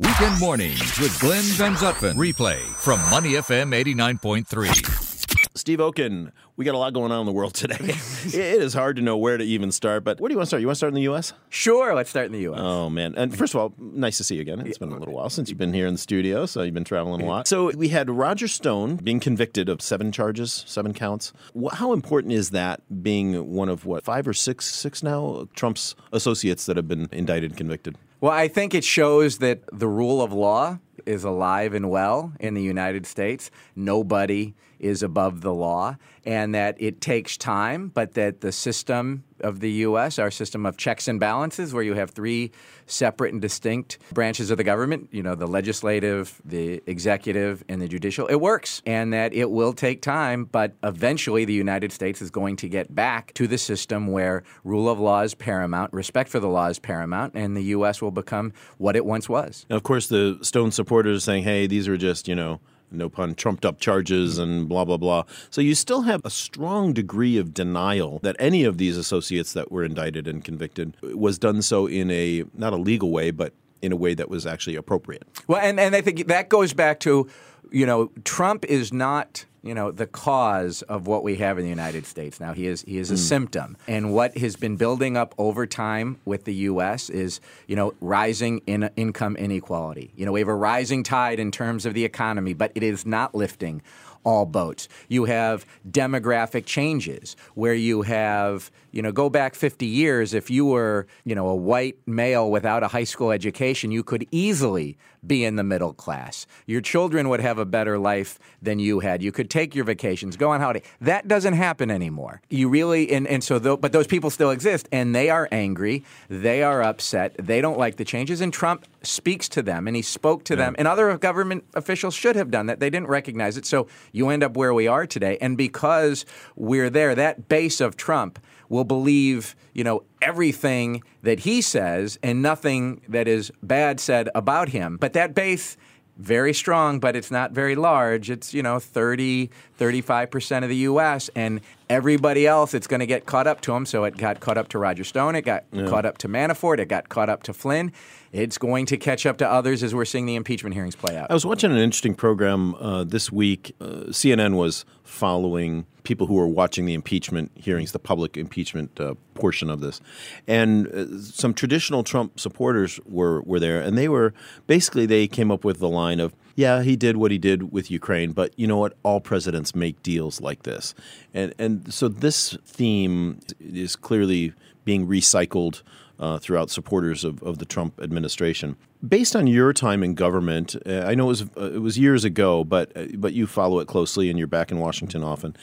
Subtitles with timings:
[0.00, 2.14] Weekend mornings with Glenn Van Zutphen.
[2.14, 5.46] Replay from Money FM 89.3.
[5.56, 7.76] Steve Okun, we got a lot going on in the world today.
[7.80, 10.48] it is hard to know where to even start, but where do you want to
[10.48, 10.60] start?
[10.62, 11.32] You want to start in the U.S.?
[11.48, 12.58] Sure, let's start in the U.S.
[12.60, 13.14] Oh, man.
[13.16, 14.66] And first of all, nice to see you again.
[14.66, 16.82] It's been a little while since you've been here in the studio, so you've been
[16.82, 17.46] traveling a lot.
[17.46, 21.32] So we had Roger Stone being convicted of seven charges, seven counts.
[21.72, 26.66] How important is that being one of what, five or six, six now, Trump's associates
[26.66, 27.96] that have been indicted and convicted?
[28.24, 32.54] Well, I think it shows that the rule of law is alive and well in
[32.54, 33.50] the United States.
[33.76, 39.60] Nobody is above the law, and that it takes time, but that the system of
[39.60, 42.50] the U.S., our system of checks and balances, where you have three
[42.86, 47.88] separate and distinct branches of the government, you know, the legislative, the executive, and the
[47.88, 48.80] judicial, it works.
[48.86, 52.94] And that it will take time, but eventually the United States is going to get
[52.94, 56.78] back to the system where rule of law is paramount, respect for the law is
[56.78, 58.00] paramount, and the U.S.
[58.00, 59.66] will become what it once was.
[59.68, 63.08] Now, of course, the Stone supporters are saying, hey, these are just, you know, no
[63.08, 64.42] pun, trumped up charges mm.
[64.42, 65.24] and blah, blah, blah.
[65.50, 69.70] So you still have a strong degree of denial that any of these associates that
[69.70, 73.92] were indicted and convicted was done so in a, not a legal way, but in
[73.92, 75.24] a way that was actually appropriate.
[75.46, 77.28] Well, and, and I think that goes back to,
[77.70, 81.70] you know, Trump is not you know the cause of what we have in the
[81.70, 82.52] United States now.
[82.52, 83.18] He is he is a mm.
[83.18, 87.08] symptom, and what has been building up over time with the U.S.
[87.08, 90.12] is you know rising in income inequality.
[90.14, 93.06] You know we have a rising tide in terms of the economy, but it is
[93.06, 93.82] not lifting
[94.24, 94.88] all boats.
[95.08, 100.64] You have demographic changes where you have, you know, go back 50 years, if you
[100.64, 105.44] were, you know, a white male without a high school education, you could easily be
[105.44, 106.46] in the middle class.
[106.66, 109.22] Your children would have a better life than you had.
[109.22, 110.82] You could take your vacations, go on holiday.
[111.00, 112.42] That doesn't happen anymore.
[112.50, 116.02] You really, and, and so, th- but those people still exist and they are angry.
[116.28, 117.36] They are upset.
[117.38, 118.40] They don't like the changes.
[118.40, 120.64] And Trump speaks to them and he spoke to yeah.
[120.64, 120.74] them.
[120.76, 122.80] And other government officials should have done that.
[122.80, 123.64] They didn't recognize it.
[123.64, 125.38] So you end up where we are today.
[125.40, 131.62] And because we're there, that base of Trump will believe, you know, everything that he
[131.62, 134.96] says and nothing that is bad said about him.
[134.96, 135.76] But that base
[136.16, 138.30] very strong, but it's not very large.
[138.30, 141.30] It's, you know, 30, 35% of the U.S.
[141.34, 143.86] And everybody else, it's going to get caught up to them.
[143.86, 145.34] So it got caught up to Roger Stone.
[145.34, 145.86] It got yeah.
[145.86, 146.78] caught up to Manafort.
[146.78, 147.92] It got caught up to Flynn.
[148.32, 151.30] It's going to catch up to others as we're seeing the impeachment hearings play out.
[151.30, 153.76] I was watching an interesting program uh, this week.
[153.80, 159.14] Uh, CNN was following people who were watching the impeachment hearings, the public impeachment uh,
[159.34, 160.00] portion of this,
[160.46, 164.34] and uh, some traditional Trump supporters were were there, and they were
[164.66, 167.90] basically they came up with the line of, "Yeah, he did what he did with
[167.90, 168.96] Ukraine, but you know what?
[169.02, 170.94] All presidents make deals like this,"
[171.32, 174.52] and and so this theme is clearly
[174.84, 175.82] being recycled
[176.18, 178.76] uh, throughout supporters of, of the Trump administration.
[179.06, 182.24] Based on your time in government, uh, I know it was uh, it was years
[182.24, 185.56] ago, but uh, but you follow it closely and you're back in Washington often.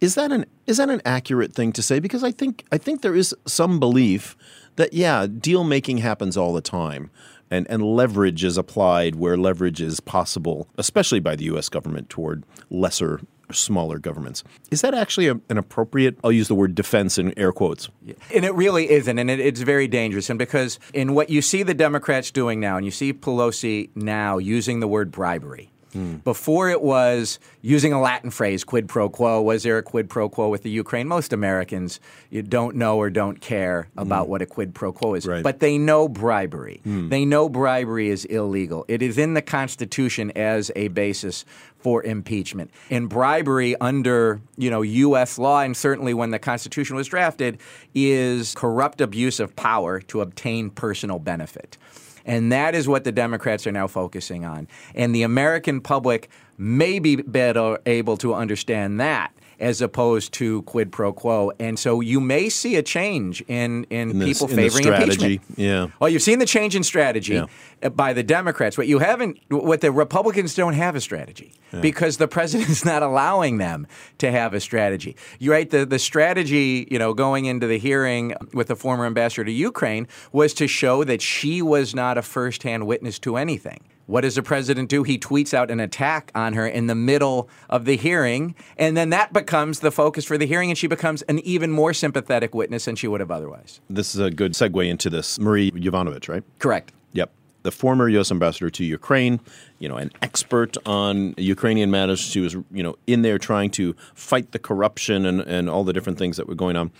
[0.00, 1.98] Is that an is that an accurate thing to say?
[1.98, 4.36] Because I think I think there is some belief
[4.76, 7.10] that yeah, deal making happens all the time.
[7.54, 11.68] And, and leverage is applied where leverage is possible, especially by the U.S.
[11.68, 13.20] government toward lesser
[13.52, 14.42] smaller governments.
[14.72, 17.88] Is that actually a, an appropriate, I'll use the word defense in air quotes?
[18.34, 19.18] And it really isn't.
[19.18, 20.30] And it, it's very dangerous.
[20.30, 24.38] And because in what you see the Democrats doing now, and you see Pelosi now
[24.38, 26.24] using the word bribery, Mm.
[26.24, 29.40] Before it was using a Latin phrase, quid pro quo.
[29.40, 31.08] Was there a quid pro quo with the Ukraine?
[31.08, 32.00] Most Americans
[32.30, 34.30] you don't know or don't care about mm.
[34.30, 35.42] what a quid pro quo is, right.
[35.42, 36.80] but they know bribery.
[36.86, 37.10] Mm.
[37.10, 38.84] They know bribery is illegal.
[38.88, 41.44] It is in the Constitution as a basis
[41.78, 42.70] for impeachment.
[42.90, 47.58] And bribery under, you know, US law and certainly when the Constitution was drafted
[47.94, 51.76] is corrupt abuse of power to obtain personal benefit.
[52.24, 54.68] And that is what the Democrats are now focusing on.
[54.94, 60.92] And the American public may be better able to understand that as opposed to quid
[60.92, 61.52] pro quo.
[61.58, 65.42] And so you may see a change in, in, in this, people in favoring impeachment.
[65.56, 65.88] Yeah.
[66.00, 67.46] Well, you've seen the change in strategy yeah.
[67.82, 68.78] Uh, by the Democrats.
[68.78, 71.80] What you haven't, what the Republicans don't have a strategy yeah.
[71.80, 73.86] because the president's not allowing them
[74.18, 75.16] to have a strategy.
[75.38, 75.68] You're right.
[75.68, 80.08] The, the strategy, you know, going into the hearing with the former ambassador to Ukraine
[80.32, 83.80] was to show that she was not a firsthand witness to anything.
[84.06, 85.02] What does the president do?
[85.02, 89.10] He tweets out an attack on her in the middle of the hearing, and then
[89.10, 92.84] that becomes the focus for the hearing, and she becomes an even more sympathetic witness
[92.84, 93.80] than she would have otherwise.
[93.88, 95.38] This is a good segue into this.
[95.38, 96.42] Marie Yovanovitch, right?
[96.58, 96.92] Correct.
[97.12, 97.30] Yep.
[97.62, 98.30] the former U.S.
[98.30, 99.40] ambassador to Ukraine,
[99.78, 102.20] you know, an expert on Ukrainian matters.
[102.20, 105.92] She was, you know, in there trying to fight the corruption and, and all the
[105.94, 106.92] different things that were going on.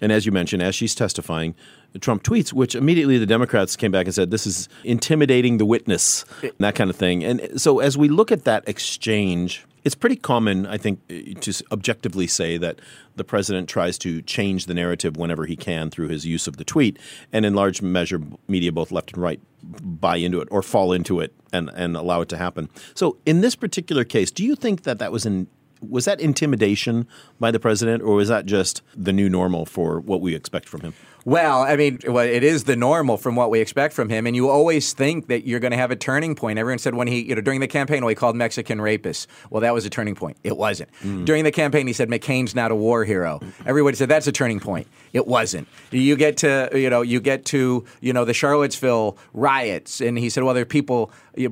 [0.00, 1.54] And as you mentioned, as she's testifying,
[2.00, 6.24] Trump tweets, which immediately the Democrats came back and said, this is intimidating the witness,
[6.42, 7.24] and that kind of thing.
[7.24, 12.26] And so as we look at that exchange, it's pretty common, I think, to objectively
[12.26, 12.80] say that
[13.16, 16.64] the president tries to change the narrative whenever he can through his use of the
[16.64, 16.98] tweet.
[17.32, 21.20] And in large measure, media, both left and right, buy into it or fall into
[21.20, 22.68] it and, and allow it to happen.
[22.94, 25.48] So in this particular case, do you think that that was in
[25.80, 27.06] was that intimidation
[27.38, 30.80] by the president, or was that just the new normal for what we expect from
[30.82, 30.94] him?
[31.24, 34.34] Well, I mean, well, it is the normal from what we expect from him, and
[34.34, 36.58] you always think that you're going to have a turning point.
[36.58, 39.26] Everyone said when he, you know, during the campaign, well, he called Mexican rapists.
[39.50, 40.36] Well, that was a turning point.
[40.44, 40.90] It wasn't.
[41.02, 41.24] Mm.
[41.24, 43.40] During the campaign, he said McCain's not a war hero.
[43.66, 44.86] Everybody said that's a turning point.
[45.12, 45.68] It wasn't.
[45.90, 50.30] You get to, you know, you get to, you know, the Charlottesville riots, and he
[50.30, 51.10] said, well, there are people,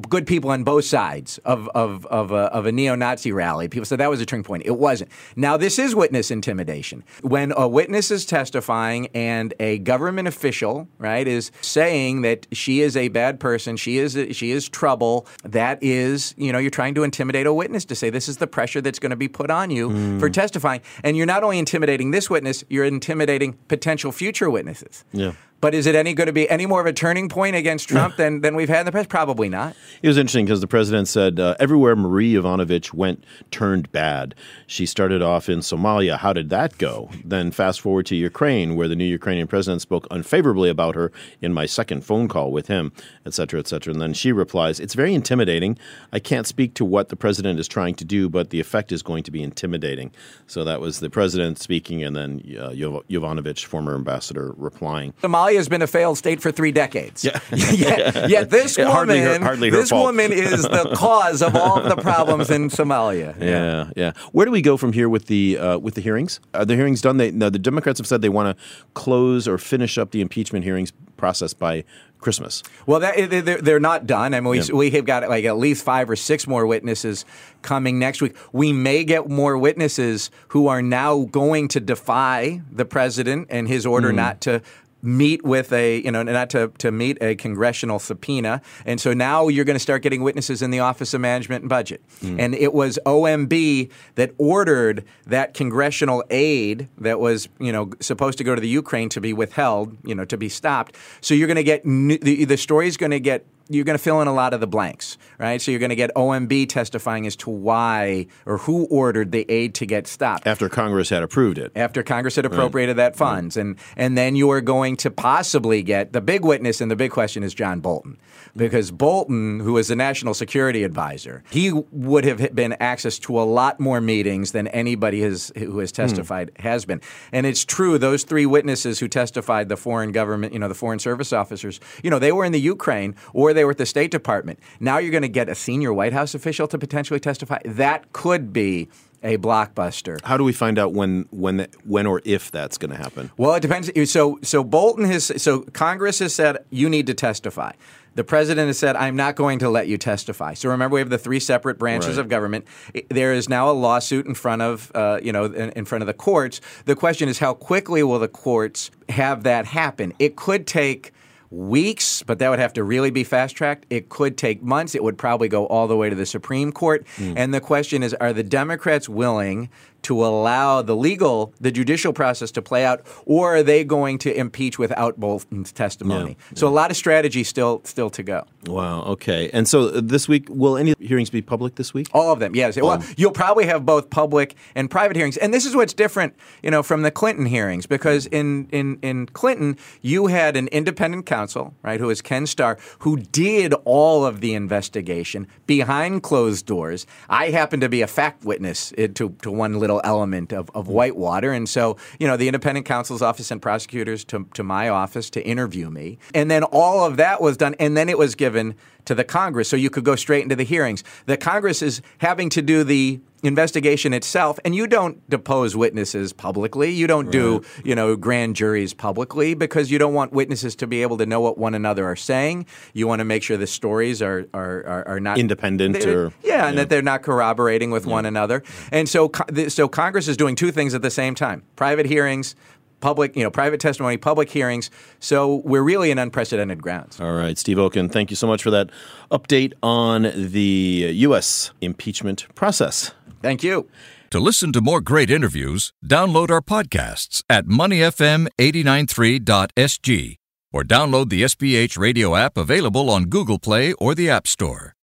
[0.09, 3.69] good people on both sides of of of a, of a neo-Nazi rally.
[3.69, 4.63] People said that was a turning point.
[4.65, 5.11] It wasn't.
[5.35, 7.03] Now this is witness intimidation.
[7.23, 12.97] When a witness is testifying and a government official, right, is saying that she is
[12.97, 15.27] a bad person, she is she is trouble.
[15.45, 18.47] That is, you know, you're trying to intimidate a witness to say this is the
[18.47, 20.21] pressure that's going to be put on you mm.
[20.21, 25.05] for testifying, and you're not only intimidating this witness, you're intimidating potential future witnesses.
[25.13, 25.33] Yeah.
[25.61, 28.17] But is it any going to be any more of a turning point against Trump
[28.17, 29.09] than, than we've had in the past?
[29.09, 29.75] Probably not.
[30.03, 34.37] It was interesting because the president said uh, everywhere Marie Yovanovitch went turned bad.
[34.69, 36.19] She started off in Somalia.
[36.19, 37.11] How did that go?
[37.25, 41.11] Then fast forward to Ukraine, where the new Ukrainian president spoke unfavorably about her
[41.43, 42.93] in my second phone call with him,
[43.27, 43.93] et cetera, et cetera.
[43.93, 45.77] And then she replies, It's very intimidating.
[46.13, 49.03] I can't speak to what the president is trying to do, but the effect is
[49.03, 50.13] going to be intimidating.
[50.47, 55.15] So that was the president speaking, and then uh, Yovanovitch, former ambassador, replying.
[55.21, 57.25] Somalia Somalia has been a failed state for three decades.
[57.25, 57.41] Yeah.
[57.53, 60.07] yet, yet this woman, hardly her, hardly this fault.
[60.07, 63.39] woman is the cause of all of the problems in Somalia.
[63.39, 63.47] Yeah.
[63.47, 64.13] yeah, yeah.
[64.33, 66.41] Where do we go from here with the uh, with the hearings?
[66.55, 67.17] Are the hearings done?
[67.17, 68.65] They, no, the Democrats have said they want to
[68.95, 71.85] close or finish up the impeachment hearings process by
[72.21, 72.63] Christmas.
[72.87, 74.35] Well, that, they're not done.
[74.35, 74.73] I mean, we, yeah.
[74.73, 77.25] we have got like at least five or six more witnesses
[77.63, 78.37] coming next week.
[78.53, 83.87] We may get more witnesses who are now going to defy the president and his
[83.87, 84.17] order mm.
[84.17, 84.63] not to
[85.03, 88.61] meet with a you know not to, to meet a congressional subpoena.
[88.85, 91.69] And so now you're going to start getting witnesses in the office of management and
[91.69, 92.03] budget.
[92.21, 92.41] Mm.
[92.41, 98.45] and it was omb that ordered that congressional aid that was you know supposed to
[98.45, 100.97] go to the ukraine to be withheld you know to be stopped.
[101.21, 104.03] So you're going to get the, the story is going to get you're going to
[104.03, 105.61] fill in a lot of the blanks, right?
[105.61, 109.75] So you're going to get OMB testifying as to why or who ordered the aid
[109.77, 111.73] to get stopped after Congress had approved it.
[111.77, 113.13] After Congress had appropriated right.
[113.13, 113.67] that funds, right.
[113.67, 117.11] and and then you are going to possibly get the big witness, and the big
[117.11, 118.19] question is John Bolton,
[118.57, 123.45] because Bolton, who is the national security advisor, he would have been access to a
[123.45, 125.97] lot more meetings than anybody has who has hmm.
[125.97, 126.63] testified hmm.
[126.63, 127.01] has been.
[127.33, 130.99] And it's true; those three witnesses who testified, the foreign government, you know, the foreign
[130.99, 134.13] service officers, you know, they were in the Ukraine or they were at the State
[134.13, 134.61] Department.
[134.79, 137.59] Now you're going to get a senior White House official to potentially testify.
[137.65, 138.89] That could be
[139.23, 140.23] a blockbuster.
[140.23, 143.33] How do we find out when when when or if that's going to happen?
[143.37, 143.91] Well, it depends.
[144.11, 147.73] So so Bolton has so Congress has said you need to testify.
[148.15, 150.55] The president has said, I'm not going to let you testify.
[150.55, 152.19] So remember, we have the three separate branches right.
[152.19, 152.65] of government.
[153.11, 156.07] There is now a lawsuit in front of, uh, you know, in, in front of
[156.09, 156.61] the courts.
[156.85, 160.15] The question is, how quickly will the courts have that happen?
[160.19, 161.13] It could take
[161.51, 163.87] weeks, but that would have to really be fast tracked.
[163.91, 164.95] It could take months.
[164.95, 167.07] It would probably go all the way to the Supreme Court.
[167.17, 167.35] Mm.
[167.37, 169.71] And the question is are the Democrats willing
[170.03, 174.35] to allow the legal, the judicial process to play out, or are they going to
[174.35, 176.37] impeach without Bolton's testimony?
[176.51, 178.47] Yeah, so a lot of strategy still still to go.
[178.67, 179.03] Wow.
[179.03, 179.51] Okay.
[179.53, 182.09] And so uh, this week, will any hearings be public this week?
[182.13, 182.55] All of them.
[182.55, 182.77] Yes.
[182.77, 186.35] Um, well, you'll probably have both public and private hearings, and this is what's different,
[186.63, 191.27] you know, from the Clinton hearings because in in in Clinton you had an independent
[191.27, 197.07] counsel, right, who was Ken Starr, who did all of the investigation behind closed doors.
[197.29, 200.87] I happen to be a fact witness uh, to to one little element of, of
[200.87, 200.93] mm.
[200.93, 201.53] whitewater.
[201.53, 205.45] And so, you know, the independent counsel's office sent prosecutors to, to my office to
[205.45, 206.19] interview me.
[206.35, 207.75] And then all of that was done.
[207.81, 208.75] And then it was given
[209.07, 211.03] to the Congress so you could go straight into the hearings.
[211.27, 216.91] The Congress is having to do the investigation itself and you don't depose witnesses publicly
[216.91, 217.33] you don't right.
[217.33, 221.25] do you know grand juries publicly because you don't want witnesses to be able to
[221.25, 224.85] know what one another are saying you want to make sure the stories are are,
[224.85, 228.13] are, are not independent or yeah, and that they're not corroborating with yeah.
[228.13, 229.31] one another and so
[229.69, 232.57] so congress is doing two things at the same time private hearings
[233.01, 234.91] public, you know, private testimony, public hearings.
[235.21, 237.21] So we're really in unprecedented grounds.
[237.21, 238.91] All right, Steve Okun, thank you so much for that
[239.31, 241.73] update on the U.S.
[241.81, 243.13] impeachment process.
[243.43, 243.89] Thank you.
[244.31, 250.37] To listen to more great interviews, download our podcasts at moneyfm893.sg
[250.71, 254.95] or download the SPH radio app available on Google Play or the App Store.